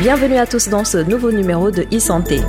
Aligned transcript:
Bienvenue 0.00 0.38
à 0.38 0.46
tous 0.46 0.70
dans 0.70 0.82
ce 0.82 0.96
nouveau 0.96 1.30
numéro 1.30 1.70
de 1.70 1.82
e-santé. 1.94 2.40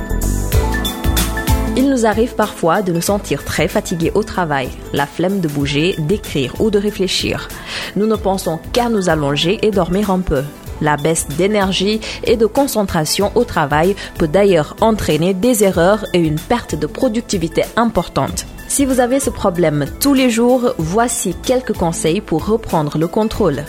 Il 1.76 1.90
nous 1.90 2.06
arrive 2.06 2.34
parfois 2.34 2.80
de 2.80 2.94
nous 2.94 3.02
sentir 3.02 3.44
très 3.44 3.68
fatigués 3.68 4.10
au 4.14 4.22
travail, 4.22 4.70
la 4.94 5.04
flemme 5.04 5.40
de 5.40 5.48
bouger, 5.48 5.94
d'écrire 5.98 6.58
ou 6.62 6.70
de 6.70 6.78
réfléchir. 6.78 7.48
Nous 7.94 8.06
ne 8.06 8.16
pensons 8.16 8.58
qu'à 8.72 8.88
nous 8.88 9.10
allonger 9.10 9.58
et 9.60 9.70
dormir 9.70 10.10
un 10.10 10.20
peu. 10.20 10.42
La 10.80 10.96
baisse 10.96 11.28
d'énergie 11.28 12.00
et 12.24 12.38
de 12.38 12.46
concentration 12.46 13.30
au 13.34 13.44
travail 13.44 13.96
peut 14.16 14.28
d'ailleurs 14.28 14.74
entraîner 14.80 15.34
des 15.34 15.62
erreurs 15.62 16.06
et 16.14 16.20
une 16.20 16.40
perte 16.40 16.74
de 16.74 16.86
productivité 16.86 17.64
importante. 17.76 18.46
Si 18.72 18.86
vous 18.86 19.00
avez 19.00 19.20
ce 19.20 19.28
problème 19.28 19.84
tous 20.00 20.14
les 20.14 20.30
jours, 20.30 20.72
voici 20.78 21.34
quelques 21.34 21.76
conseils 21.76 22.22
pour 22.22 22.46
reprendre 22.46 22.96
le 22.96 23.06
contrôle. 23.06 23.66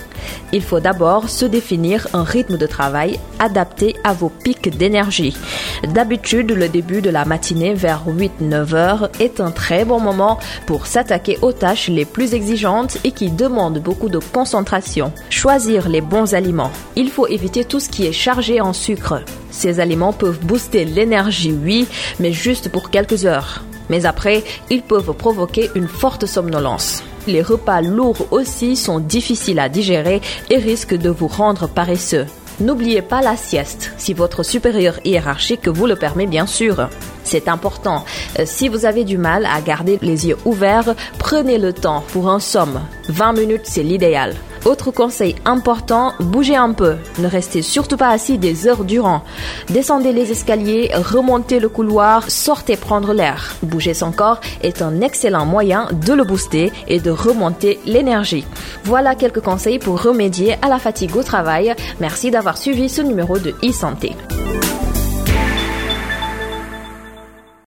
Il 0.53 0.61
faut 0.61 0.79
d'abord 0.79 1.27
se 1.27 1.43
définir 1.43 2.07
un 2.13 2.23
rythme 2.23 2.57
de 2.57 2.65
travail 2.65 3.19
adapté 3.37 3.97
à 4.05 4.13
vos 4.13 4.29
pics 4.29 4.69
d'énergie. 4.77 5.35
D'habitude, 5.89 6.51
le 6.51 6.69
début 6.69 7.01
de 7.01 7.09
la 7.09 7.25
matinée 7.25 7.73
vers 7.73 8.03
8-9 8.07 8.75
heures 8.75 9.09
est 9.19 9.41
un 9.41 9.51
très 9.51 9.83
bon 9.83 9.99
moment 9.99 10.39
pour 10.67 10.87
s'attaquer 10.87 11.37
aux 11.41 11.51
tâches 11.51 11.89
les 11.89 12.05
plus 12.05 12.33
exigeantes 12.33 12.97
et 13.03 13.11
qui 13.11 13.29
demandent 13.29 13.83
beaucoup 13.83 14.07
de 14.07 14.19
concentration. 14.19 15.11
Choisir 15.29 15.89
les 15.89 15.99
bons 15.99 16.33
aliments. 16.33 16.71
Il 16.95 17.09
faut 17.09 17.27
éviter 17.27 17.65
tout 17.65 17.81
ce 17.81 17.89
qui 17.89 18.05
est 18.05 18.13
chargé 18.13 18.61
en 18.61 18.71
sucre. 18.71 19.21
Ces 19.51 19.81
aliments 19.81 20.13
peuvent 20.13 20.39
booster 20.39 20.85
l'énergie, 20.85 21.51
oui, 21.51 21.89
mais 22.21 22.31
juste 22.31 22.69
pour 22.69 22.89
quelques 22.89 23.25
heures 23.25 23.65
mais 23.89 24.05
après, 24.05 24.43
ils 24.69 24.81
peuvent 24.81 25.13
provoquer 25.13 25.69
une 25.75 25.87
forte 25.87 26.25
somnolence. 26.25 27.03
Les 27.27 27.41
repas 27.41 27.81
lourds 27.81 28.27
aussi 28.31 28.75
sont 28.75 28.99
difficiles 28.99 29.59
à 29.59 29.69
digérer 29.69 30.21
et 30.49 30.57
risquent 30.57 30.97
de 30.97 31.09
vous 31.09 31.27
rendre 31.27 31.67
paresseux. 31.67 32.25
N'oubliez 32.59 33.01
pas 33.01 33.21
la 33.21 33.35
sieste, 33.35 33.91
si 33.97 34.13
votre 34.13 34.43
supérieur 34.43 34.99
hiérarchique 35.05 35.67
vous 35.67 35.87
le 35.87 35.95
permet 35.95 36.27
bien 36.27 36.45
sûr. 36.45 36.87
C'est 37.23 37.47
important. 37.47 38.05
Euh, 38.37 38.43
si 38.45 38.67
vous 38.67 38.85
avez 38.85 39.05
du 39.05 39.17
mal 39.17 39.45
à 39.45 39.59
garder 39.61 39.97
les 40.01 40.27
yeux 40.27 40.37
ouverts, 40.45 40.93
prenez 41.17 41.57
le 41.57 41.73
temps 41.73 42.03
pour 42.09 42.29
un 42.29 42.39
somme. 42.39 42.81
20 43.09 43.33
minutes, 43.33 43.61
c'est 43.63 43.83
l'idéal. 43.83 44.35
Autre 44.65 44.91
conseil 44.91 45.35
important, 45.43 46.13
bougez 46.21 46.55
un 46.55 46.71
peu. 46.71 46.95
Ne 47.19 47.27
restez 47.27 47.61
surtout 47.61 47.97
pas 47.97 48.09
assis 48.09 48.37
des 48.37 48.65
heures 48.65 48.85
durant. 48.85 49.23
Descendez 49.69 50.13
les 50.13 50.31
escaliers, 50.31 50.89
remontez 50.93 51.59
le 51.59 51.67
couloir, 51.67 52.29
sortez 52.31 52.77
prendre 52.77 53.13
l'air. 53.13 53.55
Bouger 53.61 53.93
son 53.93 54.13
corps 54.13 54.39
est 54.61 54.81
un 54.81 55.01
excellent 55.01 55.45
moyen 55.45 55.89
de 55.91 56.13
le 56.13 56.23
booster 56.23 56.71
et 56.87 57.01
de 57.01 57.11
remonter 57.11 57.79
l'énergie. 57.85 58.45
Voilà 58.85 59.15
quelques 59.15 59.41
conseils 59.41 59.79
pour 59.79 60.01
remédier 60.01 60.55
à 60.61 60.69
la 60.69 60.79
fatigue 60.79 61.17
au 61.17 61.23
travail. 61.23 61.75
Merci 61.99 62.31
d'avoir 62.31 62.57
suivi 62.57 62.87
ce 62.87 63.01
numéro 63.01 63.39
de 63.39 63.53
e-santé. 63.63 64.15